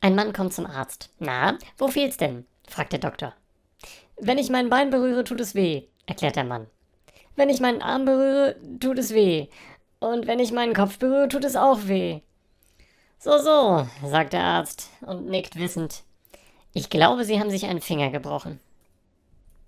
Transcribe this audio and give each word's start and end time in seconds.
Ein 0.00 0.14
Mann 0.14 0.32
kommt 0.32 0.52
zum 0.52 0.66
Arzt. 0.66 1.10
Na, 1.18 1.58
wo 1.78 1.88
fehlt's 1.88 2.16
denn? 2.16 2.46
fragt 2.68 2.92
der 2.92 3.00
Doktor. 3.00 3.34
Wenn 4.18 4.38
ich 4.38 4.50
mein 4.50 4.70
Bein 4.70 4.90
berühre, 4.90 5.24
tut 5.24 5.40
es 5.40 5.54
weh, 5.54 5.84
erklärt 6.06 6.36
der 6.36 6.44
Mann. 6.44 6.66
Wenn 7.34 7.50
ich 7.50 7.60
meinen 7.60 7.82
Arm 7.82 8.04
berühre, 8.04 8.56
tut 8.80 8.98
es 8.98 9.12
weh. 9.12 9.48
Und 9.98 10.26
wenn 10.26 10.38
ich 10.38 10.52
meinen 10.52 10.74
Kopf 10.74 10.98
berühre, 10.98 11.28
tut 11.28 11.44
es 11.44 11.56
auch 11.56 11.80
weh. 11.86 12.20
So, 13.18 13.38
so, 13.38 13.86
sagt 14.06 14.32
der 14.32 14.44
Arzt 14.44 14.90
und 15.00 15.26
nickt 15.26 15.56
wissend. 15.56 16.02
Ich 16.72 16.90
glaube, 16.90 17.24
Sie 17.24 17.40
haben 17.40 17.50
sich 17.50 17.66
einen 17.66 17.80
Finger 17.80 18.10
gebrochen. 18.10 18.60